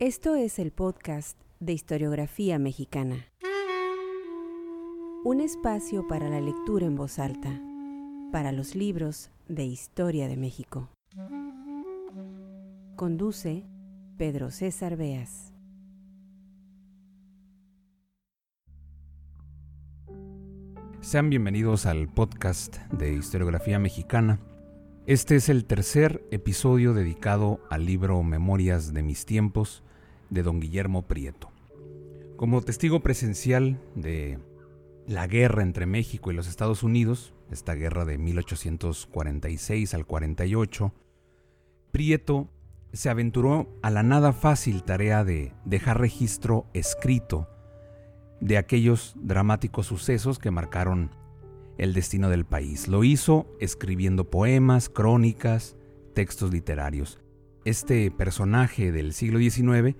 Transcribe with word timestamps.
Esto 0.00 0.36
es 0.36 0.60
el 0.60 0.70
podcast 0.70 1.36
de 1.58 1.72
historiografía 1.72 2.60
mexicana. 2.60 3.26
Un 5.24 5.40
espacio 5.40 6.06
para 6.06 6.28
la 6.28 6.40
lectura 6.40 6.86
en 6.86 6.94
voz 6.94 7.18
alta, 7.18 7.60
para 8.30 8.52
los 8.52 8.76
libros 8.76 9.32
de 9.48 9.64
historia 9.64 10.28
de 10.28 10.36
México. 10.36 10.88
Conduce 12.94 13.64
Pedro 14.16 14.52
César 14.52 14.96
Beas. 14.96 15.52
Sean 21.00 21.28
bienvenidos 21.28 21.86
al 21.86 22.06
podcast 22.06 22.76
de 22.92 23.14
historiografía 23.14 23.80
mexicana. 23.80 24.38
Este 25.08 25.34
es 25.34 25.48
el 25.48 25.64
tercer 25.64 26.22
episodio 26.30 26.94
dedicado 26.94 27.58
al 27.68 27.84
libro 27.84 28.22
Memorias 28.22 28.92
de 28.94 29.02
mis 29.02 29.26
tiempos 29.26 29.82
de 30.30 30.42
don 30.42 30.60
Guillermo 30.60 31.02
Prieto. 31.02 31.50
Como 32.36 32.62
testigo 32.62 33.00
presencial 33.00 33.80
de 33.94 34.38
la 35.06 35.26
guerra 35.26 35.62
entre 35.62 35.86
México 35.86 36.30
y 36.30 36.34
los 36.34 36.48
Estados 36.48 36.82
Unidos, 36.82 37.34
esta 37.50 37.74
guerra 37.74 38.04
de 38.04 38.18
1846 38.18 39.94
al 39.94 40.06
48, 40.06 40.92
Prieto 41.90 42.48
se 42.92 43.10
aventuró 43.10 43.68
a 43.82 43.90
la 43.90 44.02
nada 44.02 44.32
fácil 44.32 44.82
tarea 44.82 45.24
de 45.24 45.52
dejar 45.64 46.00
registro 46.00 46.66
escrito 46.74 47.48
de 48.40 48.56
aquellos 48.56 49.14
dramáticos 49.16 49.86
sucesos 49.86 50.38
que 50.38 50.50
marcaron 50.50 51.10
el 51.76 51.94
destino 51.94 52.28
del 52.28 52.44
país. 52.44 52.88
Lo 52.88 53.04
hizo 53.04 53.46
escribiendo 53.60 54.30
poemas, 54.30 54.88
crónicas, 54.88 55.76
textos 56.14 56.52
literarios. 56.52 57.18
Este 57.64 58.10
personaje 58.10 58.92
del 58.92 59.12
siglo 59.12 59.38
XIX 59.38 59.96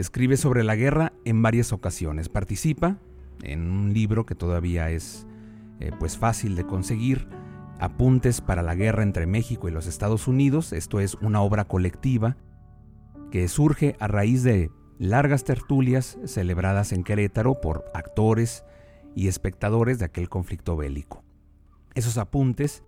escribe 0.00 0.36
sobre 0.36 0.64
la 0.64 0.76
guerra 0.76 1.12
en 1.24 1.42
varias 1.42 1.72
ocasiones. 1.72 2.28
Participa 2.28 2.98
en 3.42 3.70
un 3.70 3.92
libro 3.92 4.26
que 4.26 4.34
todavía 4.34 4.90
es 4.90 5.26
eh, 5.80 5.92
pues 5.98 6.16
fácil 6.18 6.56
de 6.56 6.66
conseguir, 6.66 7.28
Apuntes 7.80 8.40
para 8.40 8.62
la 8.62 8.74
guerra 8.74 9.04
entre 9.04 9.26
México 9.26 9.68
y 9.68 9.70
los 9.70 9.86
Estados 9.86 10.26
Unidos. 10.26 10.72
Esto 10.72 10.98
es 10.98 11.14
una 11.14 11.42
obra 11.42 11.66
colectiva 11.66 12.36
que 13.30 13.46
surge 13.46 13.94
a 14.00 14.08
raíz 14.08 14.42
de 14.42 14.72
largas 14.98 15.44
tertulias 15.44 16.18
celebradas 16.24 16.92
en 16.92 17.04
Querétaro 17.04 17.60
por 17.60 17.84
actores 17.94 18.64
y 19.14 19.28
espectadores 19.28 20.00
de 20.00 20.06
aquel 20.06 20.28
conflicto 20.28 20.76
bélico. 20.76 21.22
Esos 21.94 22.18
apuntes 22.18 22.82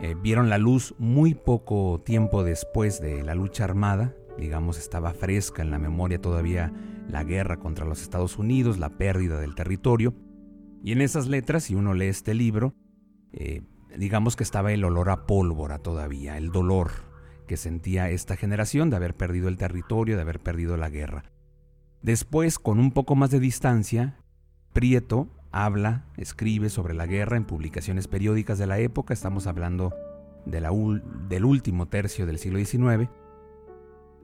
eh, 0.00 0.14
vieron 0.20 0.48
la 0.48 0.56
luz 0.56 0.94
muy 0.98 1.34
poco 1.34 2.00
tiempo 2.02 2.42
después 2.42 3.02
de 3.02 3.22
la 3.22 3.34
lucha 3.34 3.64
armada, 3.64 4.14
digamos 4.38 4.78
estaba 4.78 5.12
fresca 5.12 5.62
en 5.62 5.70
la 5.70 5.78
memoria 5.78 6.20
todavía 6.20 6.72
la 7.08 7.24
guerra 7.24 7.58
contra 7.58 7.84
los 7.84 8.02
Estados 8.02 8.38
Unidos, 8.38 8.78
la 8.78 8.90
pérdida 8.90 9.40
del 9.40 9.54
territorio, 9.54 10.14
y 10.82 10.92
en 10.92 11.00
esas 11.00 11.28
letras, 11.28 11.64
si 11.64 11.74
uno 11.74 11.94
lee 11.94 12.06
este 12.06 12.34
libro, 12.34 12.74
eh, 13.32 13.62
digamos 13.96 14.34
que 14.34 14.42
estaba 14.42 14.72
el 14.72 14.84
olor 14.84 15.10
a 15.10 15.26
pólvora 15.26 15.78
todavía, 15.78 16.36
el 16.36 16.50
dolor 16.50 16.90
que 17.46 17.56
sentía 17.56 18.10
esta 18.10 18.36
generación 18.36 18.90
de 18.90 18.96
haber 18.96 19.14
perdido 19.14 19.48
el 19.48 19.58
territorio, 19.58 20.16
de 20.16 20.22
haber 20.22 20.40
perdido 20.40 20.76
la 20.76 20.90
guerra. 20.90 21.24
Después, 22.02 22.58
con 22.58 22.80
un 22.80 22.90
poco 22.90 23.14
más 23.14 23.30
de 23.30 23.38
distancia, 23.38 24.18
Prieto 24.72 25.28
habla, 25.52 26.06
escribe 26.16 26.68
sobre 26.68 26.94
la 26.94 27.06
guerra 27.06 27.36
en 27.36 27.44
publicaciones 27.44 28.08
periódicas 28.08 28.58
de 28.58 28.66
la 28.66 28.78
época, 28.78 29.14
estamos 29.14 29.46
hablando 29.46 29.94
de 30.46 30.60
la 30.60 30.70
del 31.28 31.44
último 31.44 31.86
tercio 31.86 32.26
del 32.26 32.38
siglo 32.38 32.58
XIX, 32.58 33.08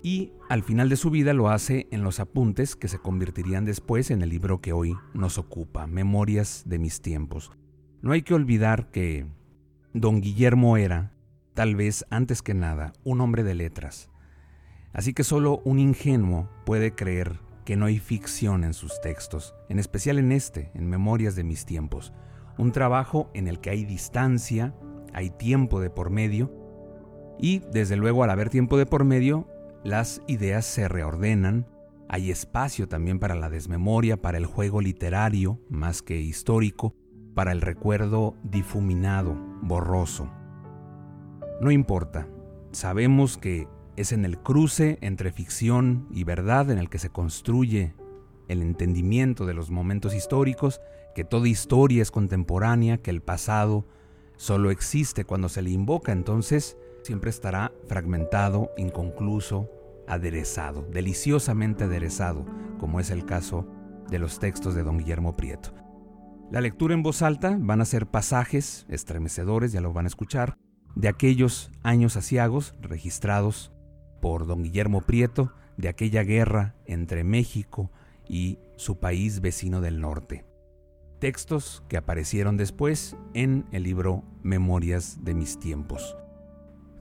y 0.03 0.33
al 0.49 0.63
final 0.63 0.89
de 0.89 0.97
su 0.97 1.11
vida 1.11 1.33
lo 1.33 1.49
hace 1.49 1.89
en 1.91 2.03
los 2.03 2.21
apuntes 2.21 2.77
que 2.77 2.89
se 2.89 2.99
convertirían 2.99 3.65
después 3.65 4.11
en 4.11 4.23
el 4.23 4.31
libro 4.31 4.61
que 4.61 4.73
hoy 4.73 4.95
nos 5.15 5.39
ocupa, 5.39 5.87
Memorias 5.87 6.63
de 6.67 6.79
mis 6.79 7.01
tiempos. 7.01 7.51
No 8.01 8.13
hay 8.13 8.23
que 8.23 8.35
olvidar 8.35 8.91
que 8.91 9.27
don 9.93 10.21
Guillermo 10.21 10.77
era, 10.77 11.13
tal 11.55 11.75
vez 11.75 12.05
antes 12.11 12.43
que 12.43 12.55
nada, 12.55 12.93
un 13.05 13.21
hombre 13.21 13.43
de 13.43 13.55
letras, 13.55 14.11
así 14.93 15.13
que 15.13 15.25
solo 15.25 15.61
un 15.65 15.79
ingenuo 15.79 16.49
puede 16.65 16.95
creer 16.95 17.41
que 17.65 17.77
no 17.77 17.87
hay 17.87 17.99
ficción 17.99 18.65
en 18.65 18.73
sus 18.73 19.01
textos, 19.01 19.55
en 19.69 19.79
especial 19.79 20.19
en 20.19 20.33
este, 20.33 20.71
en 20.75 20.89
Memorias 20.89 21.35
de 21.35 21.45
mis 21.45 21.67
tiempos, 21.67 22.13
un 22.57 22.73
trabajo 22.73 23.31
en 23.35 23.47
el 23.47 23.61
que 23.61 23.71
hay 23.71 23.85
distancia, 23.85 24.75
hay 25.13 25.31
tiempo 25.31 25.81
de 25.81 25.91
por 25.91 26.11
medio, 26.11 26.51
y 27.39 27.61
desde 27.73 27.97
luego 27.97 28.25
al 28.25 28.31
haber 28.31 28.51
tiempo 28.51 28.79
de 28.79 28.87
por 28.87 29.05
medio, 29.05 29.47
las 29.85 30.23
ideas 30.27 30.65
se 30.65 30.89
reordenan, 30.89 31.67
hay 32.09 32.31
espacio 32.31 32.89
también 32.89 33.19
para 33.19 33.35
la 33.35 33.51
desmemoria, 33.51 34.17
para 34.17 34.39
el 34.39 34.47
juego 34.47 34.81
literario, 34.81 35.61
más 35.69 36.03
que 36.03 36.21
histórico, 36.21 36.95
para 37.35 37.53
el 37.53 37.61
recuerdo 37.61 38.35
difuminado, 38.43 39.37
borroso. 39.63 40.31
No 41.61 41.71
importa, 41.71 42.27
sabemos 42.73 43.37
que 43.37 43.69
es 43.97 44.13
en 44.13 44.25
el 44.25 44.39
cruce 44.39 44.99
entre 45.01 45.33
ficción 45.33 46.09
y 46.11 46.25
verdad 46.25 46.71
en 46.71 46.79
el 46.79 46.89
que 46.89 46.99
se 46.99 47.11
construye 47.11 47.95
el 48.49 48.63
entendimiento 48.63 49.45
de 49.45 49.55
los 49.55 49.71
momentos 49.71 50.15
históricos, 50.15 50.81
que 51.15 51.25
toda 51.25 51.49
historia 51.49 52.03
es 52.03 52.11
contemporánea, 52.11 52.99
que 52.99 53.11
el 53.11 53.21
pasado 53.23 53.87
solo 54.37 54.71
existe 54.71 55.25
cuando 55.25 55.49
se 55.49 55.63
le 55.63 55.71
invoca, 55.71 56.13
entonces 56.13 56.77
siempre 57.03 57.31
estará 57.31 57.73
fragmentado, 57.89 58.71
inconcluso, 58.77 59.71
aderezado, 60.07 60.83
deliciosamente 60.91 61.85
aderezado, 61.85 62.47
como 62.79 63.01
es 63.01 63.11
el 63.11 63.25
caso 63.25 63.67
de 64.09 64.19
los 64.19 64.39
textos 64.39 64.75
de 64.75 64.83
don 64.83 64.99
Guillermo 64.99 65.37
Prieto. 65.37 65.71
La 66.51 66.61
lectura 66.61 66.95
en 66.95 67.03
voz 67.03 67.23
alta 67.23 67.57
van 67.61 67.81
a 67.81 67.85
ser 67.85 68.07
pasajes 68.07 68.87
estremecedores, 68.89 69.73
ya 69.73 69.81
lo 69.81 69.93
van 69.93 70.07
a 70.07 70.09
escuchar, 70.09 70.57
de 70.95 71.09
aquellos 71.09 71.71
años 71.83 72.17
asiagos 72.17 72.75
registrados 72.81 73.73
por 74.21 74.47
don 74.47 74.63
Guillermo 74.63 75.03
Prieto 75.03 75.53
de 75.77 75.89
aquella 75.89 76.23
guerra 76.23 76.75
entre 76.87 77.23
México 77.23 77.91
y 78.29 78.59
su 78.77 78.99
país 78.99 79.41
vecino 79.41 79.81
del 79.81 80.01
norte. 80.01 80.45
Textos 81.21 81.85
que 81.89 81.97
aparecieron 81.97 82.57
después 82.57 83.17
en 83.35 83.67
el 83.73 83.83
libro 83.83 84.25
Memorias 84.43 85.25
de 85.25 85.35
mis 85.35 85.59
tiempos. 85.59 86.17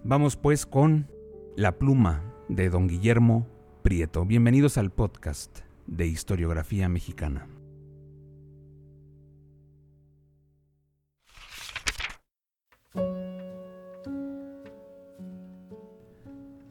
Vamos 0.09 0.37
pues 0.37 0.65
con 0.65 1.11
La 1.57 1.77
pluma 1.77 2.23
de 2.47 2.69
don 2.69 2.87
Guillermo 2.87 3.45
Prieto. 3.83 4.23
Bienvenidos 4.23 4.77
al 4.77 4.89
podcast 4.89 5.59
de 5.85 6.07
historiografía 6.07 6.87
mexicana. 6.87 7.45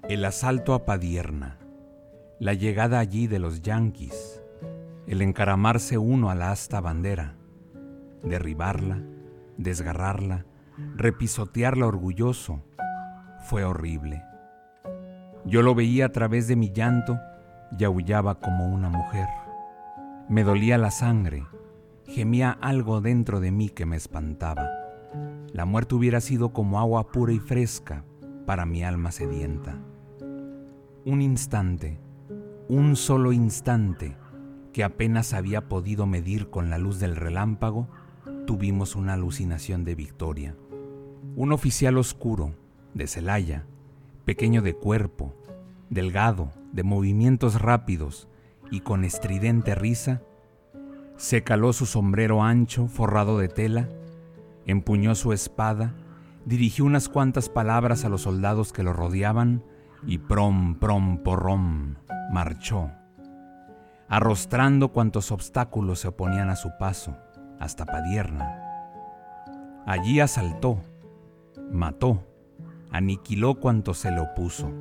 El 0.09 0.25
asalto 0.25 0.73
a 0.73 0.87
Padierna, 0.87 1.59
la 2.41 2.55
llegada 2.55 3.01
allí 3.01 3.27
de 3.27 3.39
los 3.39 3.61
yanquis, 3.61 4.41
el 5.07 5.21
encaramarse 5.21 5.99
uno 5.99 6.31
a 6.31 6.35
la 6.35 6.53
asta 6.53 6.81
bandera, 6.81 7.37
derribarla, 8.23 9.03
desgarrarla, 9.59 10.47
repisotearla 10.95 11.87
orgulloso, 11.87 12.63
fue 13.49 13.65
horrible. 13.65 14.23
Yo 15.45 15.63
lo 15.63 15.75
veía 15.75 16.07
a 16.07 16.13
través 16.13 16.49
de 16.49 16.57
mi 16.57 16.73
llanto 16.73 17.19
y 17.79 17.85
aullaba 17.85 18.41
como 18.41 18.69
una 18.69 18.89
mujer. 18.89 19.29
Me 20.29 20.45
dolía 20.45 20.79
la 20.79 20.91
sangre, 20.91 21.45
gemía 22.07 22.59
algo 22.61 23.01
dentro 23.01 23.41
de 23.41 23.51
mí 23.51 23.69
que 23.69 23.87
me 23.87 23.97
espantaba. 23.97 24.69
La 25.53 25.65
muerte 25.65 25.95
hubiera 25.95 26.21
sido 26.21 26.53
como 26.53 26.81
agua 26.81 27.11
pura 27.13 27.33
y 27.33 27.39
fresca 27.39 28.05
para 28.45 28.67
mi 28.67 28.83
alma 28.83 29.13
sedienta 29.13 29.77
un 31.07 31.23
instante, 31.23 32.01
un 32.69 32.97
solo 32.97 33.33
instante, 33.33 34.17
que 34.73 34.83
apenas 34.83 35.35
había 35.35 35.69
podido 35.69 36.05
medir 36.05 36.51
con 36.51 36.69
la 36.69 36.79
luz 36.79 36.99
del 36.99 37.15
relámpago, 37.15 37.87
tuvimos 38.45 38.97
una 38.97 39.13
alucinación 39.13 39.85
de 39.85 39.95
victoria. 39.95 40.57
Un 41.37 41.53
oficial 41.53 41.97
oscuro, 41.97 42.55
de 42.97 43.07
Celaya, 43.07 43.65
pequeño 44.25 44.63
de 44.63 44.75
cuerpo, 44.75 45.35
delgado, 45.91 46.51
de 46.73 46.83
movimientos 46.83 47.61
rápidos 47.61 48.29
y 48.71 48.81
con 48.81 49.05
estridente 49.05 49.75
risa, 49.75 50.23
se 51.17 51.43
caló 51.43 51.73
su 51.73 51.87
sombrero 51.87 52.43
ancho 52.43 52.89
forrado 52.89 53.39
de 53.39 53.49
tela, 53.49 53.89
empuñó 54.67 55.15
su 55.15 55.33
espada, 55.33 55.95
dirigió 56.45 56.85
unas 56.85 57.09
cuantas 57.09 57.49
palabras 57.49 58.05
a 58.05 58.09
los 58.09 58.23
soldados 58.23 58.73
que 58.73 58.83
lo 58.83 58.93
rodeaban, 58.93 59.63
y 60.07 60.19
prom, 60.19 60.77
prom, 60.79 61.19
porrom, 61.19 61.97
marchó, 62.31 62.91
arrostrando 64.09 64.93
cuantos 64.93 65.33
obstáculos 65.33 66.01
se 66.01 66.09
oponían 66.09 66.49
a 66.49 66.57
su 66.57 66.71
paso, 66.79 67.17
hasta 67.59 67.87
Padierna. 67.87 68.63
Allí 69.87 70.21
asaltó, 70.21 70.81
mató, 71.73 72.23
aniquiló 72.91 73.57
cuanto 73.57 73.95
se 73.95 74.11
le 74.11 74.21
opuso, 74.21 74.73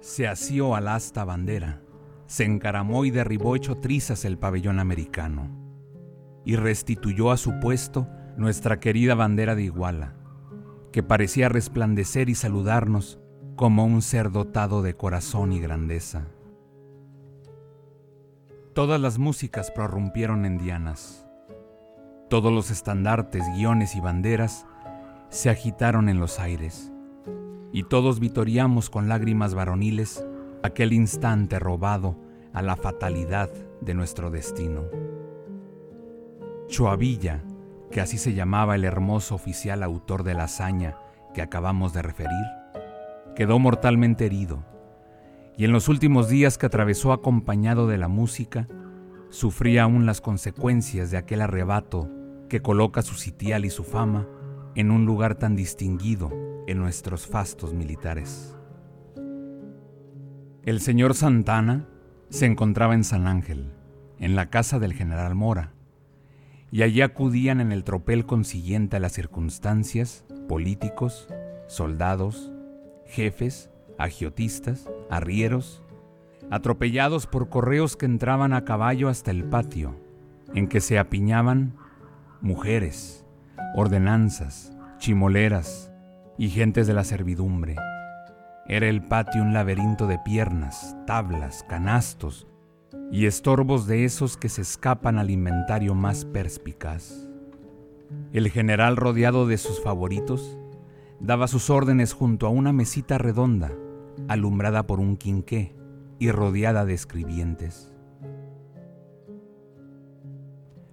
se 0.00 0.28
asió 0.28 0.74
al 0.74 0.88
asta 0.88 1.24
bandera, 1.24 1.82
se 2.26 2.44
encaramó 2.44 3.04
y 3.04 3.10
derribó 3.10 3.56
hecho 3.56 3.76
trizas 3.76 4.24
el 4.24 4.38
pabellón 4.38 4.78
americano 4.78 5.48
y 6.44 6.56
restituyó 6.56 7.30
a 7.30 7.36
su 7.36 7.58
puesto 7.60 8.06
nuestra 8.36 8.80
querida 8.80 9.14
bandera 9.14 9.54
de 9.54 9.64
Iguala, 9.64 10.14
que 10.92 11.02
parecía 11.02 11.48
resplandecer 11.48 12.28
y 12.28 12.34
saludarnos 12.34 13.18
como 13.56 13.84
un 13.84 14.02
ser 14.02 14.30
dotado 14.30 14.82
de 14.82 14.94
corazón 14.94 15.52
y 15.52 15.60
grandeza. 15.60 16.26
Todas 18.74 19.00
las 19.00 19.18
músicas 19.18 19.70
prorrumpieron 19.70 20.44
en 20.44 20.58
dianas. 20.58 21.28
Todos 22.28 22.52
los 22.52 22.70
estandartes, 22.70 23.44
guiones 23.54 23.94
y 23.94 24.00
banderas 24.00 24.66
se 25.28 25.48
agitaron 25.50 26.08
en 26.08 26.18
los 26.18 26.40
aires, 26.40 26.92
y 27.74 27.82
todos 27.82 28.20
vitoriamos 28.20 28.88
con 28.88 29.08
lágrimas 29.08 29.52
varoniles 29.56 30.24
aquel 30.62 30.92
instante 30.92 31.58
robado 31.58 32.16
a 32.52 32.62
la 32.62 32.76
fatalidad 32.76 33.50
de 33.80 33.94
nuestro 33.94 34.30
destino. 34.30 34.84
Chuavilla, 36.68 37.42
que 37.90 38.00
así 38.00 38.16
se 38.16 38.32
llamaba 38.32 38.76
el 38.76 38.84
hermoso 38.84 39.34
oficial 39.34 39.82
autor 39.82 40.22
de 40.22 40.34
la 40.34 40.44
hazaña 40.44 40.96
que 41.34 41.42
acabamos 41.42 41.92
de 41.92 42.02
referir, 42.02 42.46
quedó 43.34 43.58
mortalmente 43.58 44.24
herido, 44.26 44.64
y 45.56 45.64
en 45.64 45.72
los 45.72 45.88
últimos 45.88 46.28
días 46.28 46.58
que 46.58 46.66
atravesó 46.66 47.12
acompañado 47.12 47.88
de 47.88 47.98
la 47.98 48.06
música, 48.06 48.68
sufría 49.30 49.82
aún 49.82 50.06
las 50.06 50.20
consecuencias 50.20 51.10
de 51.10 51.16
aquel 51.16 51.40
arrebato 51.40 52.08
que 52.48 52.62
coloca 52.62 53.02
su 53.02 53.16
sitial 53.16 53.64
y 53.64 53.70
su 53.70 53.82
fama 53.82 54.28
en 54.76 54.92
un 54.92 55.06
lugar 55.06 55.34
tan 55.34 55.56
distinguido 55.56 56.53
en 56.66 56.78
nuestros 56.78 57.26
fastos 57.26 57.74
militares. 57.74 58.56
El 60.62 60.80
señor 60.80 61.14
Santana 61.14 61.86
se 62.30 62.46
encontraba 62.46 62.94
en 62.94 63.04
San 63.04 63.26
Ángel, 63.26 63.72
en 64.18 64.34
la 64.34 64.48
casa 64.48 64.78
del 64.78 64.94
general 64.94 65.34
Mora, 65.34 65.72
y 66.70 66.82
allí 66.82 67.02
acudían 67.02 67.60
en 67.60 67.70
el 67.70 67.84
tropel 67.84 68.26
consiguiente 68.26 68.96
a 68.96 69.00
las 69.00 69.12
circunstancias 69.12 70.24
políticos, 70.48 71.28
soldados, 71.68 72.50
jefes, 73.06 73.70
agiotistas, 73.98 74.88
arrieros, 75.10 75.82
atropellados 76.50 77.26
por 77.26 77.48
correos 77.48 77.96
que 77.96 78.06
entraban 78.06 78.52
a 78.52 78.64
caballo 78.64 79.08
hasta 79.08 79.30
el 79.30 79.44
patio, 79.44 79.94
en 80.54 80.68
que 80.68 80.80
se 80.80 80.98
apiñaban 80.98 81.76
mujeres, 82.40 83.24
ordenanzas, 83.74 84.72
chimoleras 84.98 85.93
y 86.36 86.48
gentes 86.48 86.86
de 86.86 86.94
la 86.94 87.04
servidumbre 87.04 87.76
era 88.66 88.88
el 88.88 89.02
patio 89.02 89.42
un 89.42 89.52
laberinto 89.52 90.06
de 90.06 90.18
piernas, 90.18 90.96
tablas, 91.06 91.64
canastos 91.68 92.46
y 93.12 93.26
estorbos 93.26 93.86
de 93.86 94.04
esos 94.04 94.38
que 94.38 94.48
se 94.48 94.62
escapan 94.62 95.18
al 95.18 95.30
inventario 95.30 95.94
más 95.94 96.24
perspicaz. 96.24 97.28
El 98.32 98.50
general 98.50 98.96
rodeado 98.96 99.46
de 99.46 99.58
sus 99.58 99.82
favoritos 99.82 100.58
daba 101.20 101.46
sus 101.46 101.68
órdenes 101.68 102.14
junto 102.14 102.46
a 102.46 102.50
una 102.50 102.72
mesita 102.72 103.18
redonda, 103.18 103.70
alumbrada 104.28 104.86
por 104.86 104.98
un 104.98 105.16
quinqué 105.18 105.76
y 106.18 106.30
rodeada 106.30 106.86
de 106.86 106.94
escribientes. 106.94 107.92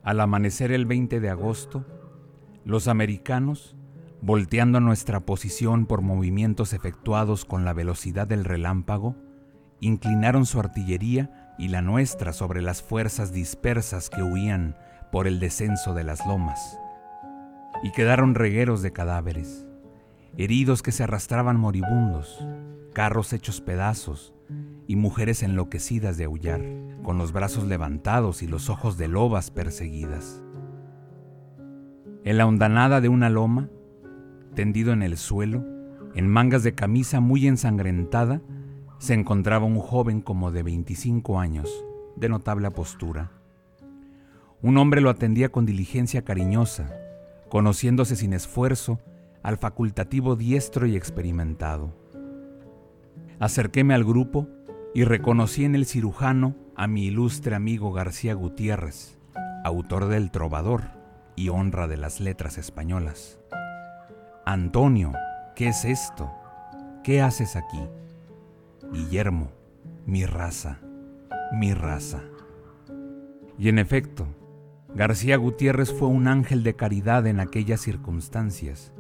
Al 0.04 0.20
amanecer 0.20 0.74
el 0.74 0.86
20 0.86 1.22
de 1.22 1.30
agosto, 1.30 1.86
los 2.66 2.88
americanos 2.90 3.78
volteando 4.22 4.80
nuestra 4.80 5.22
posición 5.22 5.88
por 5.88 6.02
movimientos 6.02 6.74
efectuados 6.74 7.44
con 7.46 7.66
la 7.66 7.74
velocidad 7.74 8.28
del 8.28 8.46
relámpago, 8.46 9.16
inclinaron 9.80 10.46
su 10.46 10.60
artillería 10.60 11.56
y 11.58 11.70
la 11.70 11.82
nuestra 11.82 12.32
sobre 12.32 12.62
las 12.62 12.84
fuerzas 12.84 13.34
dispersas 13.34 14.10
que 14.10 14.22
huían 14.22 14.78
por 15.12 15.28
el 15.28 15.40
descenso 15.40 15.94
de 15.94 16.04
las 16.04 16.26
lomas, 16.26 16.78
y 17.84 17.92
quedaron 17.92 18.36
regueros 18.36 18.82
de 18.82 18.94
cadáveres, 18.94 19.66
heridos 20.38 20.84
que 20.84 20.92
se 20.92 21.04
arrastraban 21.04 21.60
moribundos, 21.60 22.46
carros 22.94 23.34
hechos 23.34 23.60
pedazos, 23.60 24.34
y 24.88 24.98
mujeres 24.98 25.42
enloquecidas 25.42 26.18
de 26.18 26.26
aullar, 26.26 26.62
con 27.04 27.18
los 27.18 27.32
brazos 27.32 27.64
levantados 27.64 28.44
y 28.44 28.48
los 28.48 28.70
ojos 28.70 28.98
de 28.98 29.08
lobas 29.08 29.50
perseguidas. 29.50 30.44
En 32.24 32.38
la 32.38 32.46
hondanada 32.46 33.02
de 33.02 33.10
una 33.10 33.30
loma, 33.30 33.70
tendido 34.54 34.94
en 34.94 35.04
el 35.04 35.18
suelo, 35.18 35.64
en 36.16 36.28
mangas 36.28 36.64
de 36.64 36.76
camisa 36.76 37.20
muy 37.20 37.48
ensangrentada, 37.48 38.42
se 38.98 39.14
encontraba 39.14 39.66
un 39.66 39.80
joven 39.80 40.22
como 40.22 40.52
de 40.52 40.64
25 40.64 41.40
años, 41.40 41.70
de 42.16 42.30
notable 42.30 42.70
postura. 42.72 43.32
Un 44.62 44.78
hombre 44.78 45.02
lo 45.02 45.10
atendía 45.10 45.50
con 45.50 45.66
diligencia 45.66 46.24
cariñosa, 46.24 46.92
conociéndose 47.50 48.16
sin 48.16 48.34
esfuerzo 48.34 49.00
al 49.42 49.58
facultativo 49.58 50.36
diestro 50.36 50.86
y 50.86 50.96
experimentado. 50.96 51.96
Acerquéme 53.40 53.96
al 53.96 54.04
grupo 54.04 54.48
y 54.94 55.04
reconocí 55.04 55.66
en 55.66 55.74
el 55.74 55.86
cirujano 55.86 56.56
a 56.76 56.88
mi 56.88 57.06
ilustre 57.06 57.56
amigo 57.56 57.92
García 57.92 58.36
Gutiérrez, 58.36 59.18
autor 59.64 60.08
del 60.08 60.30
Trovador 60.30 60.84
y 61.36 61.50
honra 61.50 61.88
de 61.88 61.98
las 61.98 62.20
letras 62.20 62.60
españolas. 62.60 63.40
Antonio, 64.46 65.14
¿qué 65.56 65.68
es 65.68 65.86
esto? 65.86 66.32
¿Qué 67.04 67.22
haces 67.22 67.56
aquí? 67.56 67.80
Guillermo, 68.92 69.52
mi 70.08 70.26
raza, 70.26 70.80
mi 71.54 71.76
raza. 71.76 72.24
Y 73.60 73.70
en 73.70 73.78
efecto, 73.78 74.26
García 74.96 75.38
Gutiérrez 75.38 75.94
fue 75.94 76.08
un 76.08 76.28
ángel 76.28 76.64
de 76.64 76.76
caridad 76.76 77.28
en 77.28 77.40
aquellas 77.40 77.82
circunstancias, 77.82 78.92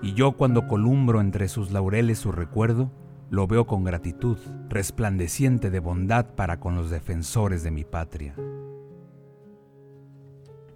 y 0.00 0.14
yo 0.14 0.36
cuando 0.36 0.68
columbro 0.68 1.20
entre 1.20 1.48
sus 1.48 1.72
laureles 1.72 2.18
su 2.20 2.30
recuerdo, 2.30 2.92
lo 3.30 3.48
veo 3.48 3.66
con 3.66 3.82
gratitud, 3.82 4.38
resplandeciente 4.68 5.70
de 5.70 5.80
bondad 5.80 6.36
para 6.36 6.60
con 6.60 6.76
los 6.76 6.90
defensores 6.90 7.64
de 7.64 7.72
mi 7.72 7.82
patria. 7.82 8.36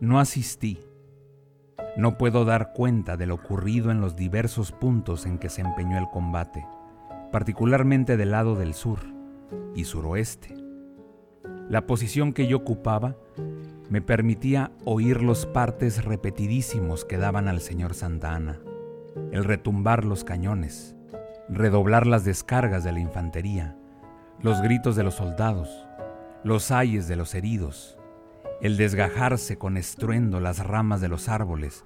No 0.00 0.18
asistí, 0.18 0.80
no 1.98 2.16
puedo 2.16 2.44
dar 2.44 2.72
cuenta 2.72 3.16
de 3.16 3.26
lo 3.26 3.34
ocurrido 3.34 3.90
en 3.90 4.00
los 4.00 4.14
diversos 4.14 4.70
puntos 4.70 5.26
en 5.26 5.36
que 5.36 5.48
se 5.48 5.62
empeñó 5.62 5.98
el 5.98 6.08
combate, 6.08 6.64
particularmente 7.32 8.16
del 8.16 8.30
lado 8.30 8.54
del 8.54 8.72
sur 8.72 9.00
y 9.74 9.82
suroeste. 9.82 10.54
La 11.68 11.88
posición 11.88 12.32
que 12.32 12.46
yo 12.46 12.58
ocupaba 12.58 13.16
me 13.90 14.00
permitía 14.00 14.70
oír 14.84 15.24
los 15.24 15.44
partes 15.44 16.04
repetidísimos 16.04 17.04
que 17.04 17.18
daban 17.18 17.48
al 17.48 17.60
señor 17.60 17.94
Santa 17.94 18.32
Ana, 18.32 18.60
el 19.32 19.42
retumbar 19.42 20.04
los 20.04 20.22
cañones, 20.22 20.94
redoblar 21.48 22.06
las 22.06 22.24
descargas 22.24 22.84
de 22.84 22.92
la 22.92 23.00
infantería, 23.00 23.76
los 24.40 24.62
gritos 24.62 24.94
de 24.94 25.02
los 25.02 25.14
soldados, 25.14 25.68
los 26.44 26.70
ayes 26.70 27.08
de 27.08 27.16
los 27.16 27.34
heridos, 27.34 27.97
el 28.60 28.76
desgajarse 28.76 29.56
con 29.56 29.76
estruendo 29.76 30.40
las 30.40 30.66
ramas 30.66 31.00
de 31.00 31.08
los 31.08 31.28
árboles 31.28 31.84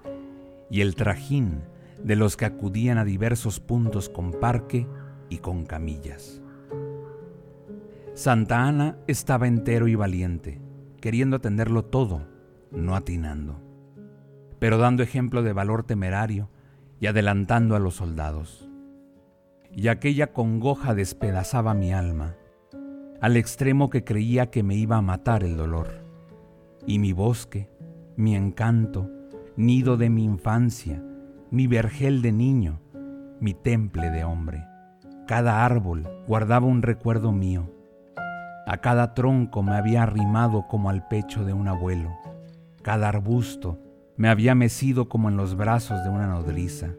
y 0.69 0.81
el 0.81 0.95
trajín 0.95 1.61
de 2.03 2.15
los 2.15 2.35
que 2.35 2.45
acudían 2.45 2.97
a 2.97 3.05
diversos 3.05 3.59
puntos 3.59 4.09
con 4.09 4.31
parque 4.31 4.87
y 5.29 5.37
con 5.37 5.65
camillas. 5.65 6.41
Santa 8.15 8.67
Ana 8.67 8.97
estaba 9.07 9.47
entero 9.47 9.87
y 9.87 9.95
valiente, 9.95 10.61
queriendo 10.99 11.37
atenderlo 11.37 11.85
todo, 11.85 12.27
no 12.71 12.95
atinando, 12.95 13.61
pero 14.59 14.77
dando 14.77 15.03
ejemplo 15.03 15.43
de 15.43 15.53
valor 15.53 15.83
temerario 15.83 16.49
y 16.99 17.07
adelantando 17.07 17.75
a 17.75 17.79
los 17.79 17.95
soldados. 17.95 18.67
Y 19.71 19.87
aquella 19.87 20.33
congoja 20.33 20.93
despedazaba 20.93 21.73
mi 21.73 21.93
alma, 21.93 22.35
al 23.21 23.37
extremo 23.37 23.89
que 23.89 24.03
creía 24.03 24.49
que 24.49 24.63
me 24.63 24.75
iba 24.75 24.97
a 24.97 25.01
matar 25.01 25.43
el 25.43 25.57
dolor 25.57 26.02
y 26.85 26.99
mi 26.99 27.13
bosque, 27.13 27.69
mi 28.15 28.35
encanto, 28.35 29.09
nido 29.55 29.97
de 29.97 30.09
mi 30.09 30.23
infancia, 30.23 31.03
mi 31.51 31.67
vergel 31.67 32.21
de 32.21 32.31
niño, 32.31 32.79
mi 33.39 33.53
temple 33.53 34.09
de 34.09 34.23
hombre. 34.23 34.65
Cada 35.27 35.65
árbol 35.65 36.07
guardaba 36.27 36.67
un 36.67 36.81
recuerdo 36.81 37.31
mío. 37.31 37.69
A 38.67 38.77
cada 38.77 39.13
tronco 39.13 39.63
me 39.63 39.75
había 39.75 40.03
arrimado 40.03 40.67
como 40.67 40.89
al 40.89 41.07
pecho 41.07 41.45
de 41.45 41.53
un 41.53 41.67
abuelo. 41.67 42.11
Cada 42.81 43.09
arbusto 43.09 43.79
me 44.17 44.29
había 44.29 44.55
mecido 44.55 45.09
como 45.09 45.29
en 45.29 45.37
los 45.37 45.55
brazos 45.55 46.03
de 46.03 46.09
una 46.09 46.27
nodriza. 46.27 46.91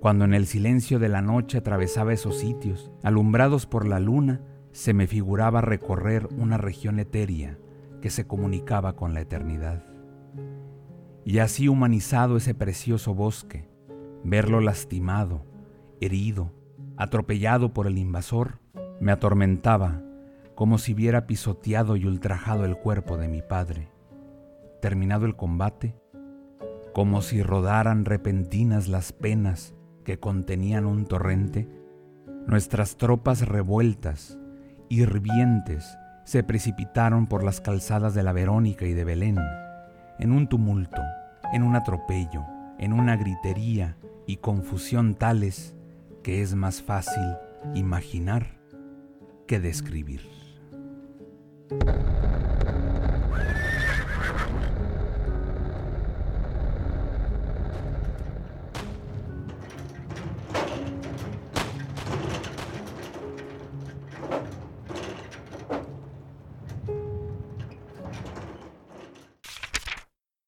Cuando 0.00 0.24
en 0.24 0.34
el 0.34 0.46
silencio 0.46 0.98
de 0.98 1.08
la 1.08 1.22
noche 1.22 1.58
atravesaba 1.58 2.12
esos 2.12 2.38
sitios, 2.38 2.90
alumbrados 3.02 3.66
por 3.66 3.86
la 3.86 3.98
luna, 3.98 4.40
se 4.72 4.94
me 4.94 5.06
figuraba 5.06 5.60
recorrer 5.62 6.28
una 6.36 6.58
región 6.58 6.98
etérea, 6.98 7.58
que 8.06 8.10
se 8.10 8.24
comunicaba 8.24 8.94
con 8.94 9.14
la 9.14 9.20
eternidad. 9.20 9.82
Y 11.24 11.40
así 11.40 11.66
humanizado 11.66 12.36
ese 12.36 12.54
precioso 12.54 13.16
bosque, 13.16 13.68
verlo 14.22 14.60
lastimado, 14.60 15.44
herido, 16.00 16.52
atropellado 16.96 17.74
por 17.74 17.88
el 17.88 17.98
invasor, 17.98 18.60
me 19.00 19.10
atormentaba 19.10 20.04
como 20.54 20.78
si 20.78 20.94
hubiera 20.94 21.26
pisoteado 21.26 21.96
y 21.96 22.06
ultrajado 22.06 22.64
el 22.64 22.76
cuerpo 22.76 23.16
de 23.16 23.26
mi 23.26 23.42
padre. 23.42 23.88
Terminado 24.80 25.26
el 25.26 25.34
combate, 25.34 25.96
como 26.94 27.22
si 27.22 27.42
rodaran 27.42 28.04
repentinas 28.04 28.86
las 28.86 29.12
penas 29.12 29.74
que 30.04 30.20
contenían 30.20 30.86
un 30.86 31.06
torrente, 31.06 31.68
nuestras 32.46 32.98
tropas 32.98 33.48
revueltas, 33.48 34.38
hirvientes, 34.88 35.98
se 36.26 36.42
precipitaron 36.42 37.28
por 37.28 37.44
las 37.44 37.60
calzadas 37.60 38.12
de 38.12 38.24
la 38.24 38.32
Verónica 38.32 38.84
y 38.84 38.94
de 38.94 39.04
Belén, 39.04 39.38
en 40.18 40.32
un 40.32 40.48
tumulto, 40.48 41.00
en 41.52 41.62
un 41.62 41.76
atropello, 41.76 42.44
en 42.80 42.92
una 42.92 43.16
gritería 43.16 43.96
y 44.26 44.38
confusión 44.38 45.14
tales 45.14 45.76
que 46.24 46.42
es 46.42 46.56
más 46.56 46.82
fácil 46.82 47.22
imaginar 47.74 48.58
que 49.46 49.60
describir. 49.60 50.45